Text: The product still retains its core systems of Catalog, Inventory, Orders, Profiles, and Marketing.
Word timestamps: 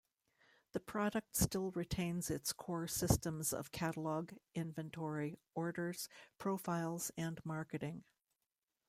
The 0.71 0.79
product 0.79 1.35
still 1.35 1.69
retains 1.73 2.31
its 2.31 2.53
core 2.53 2.87
systems 2.87 3.53
of 3.53 3.71
Catalog, 3.71 4.31
Inventory, 4.55 5.37
Orders, 5.53 6.09
Profiles, 6.39 7.11
and 7.17 7.39
Marketing. 7.45 8.03